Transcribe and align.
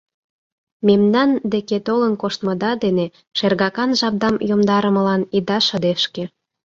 Мемнан 0.87 1.29
деке 1.53 1.77
толын 1.87 2.13
коштмыда 2.21 2.71
дене 2.83 3.05
шергакан 3.37 3.89
жапдам 3.99 4.35
йомдарымылан 4.49 5.21
ида 5.37 5.57
шыдешке. 5.67 6.23